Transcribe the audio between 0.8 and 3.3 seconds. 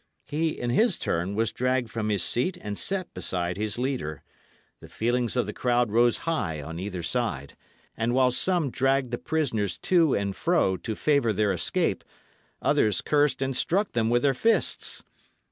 turn, was dragged from his seat and set